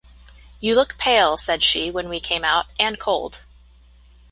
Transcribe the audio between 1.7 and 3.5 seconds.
when we came out, "and cold!"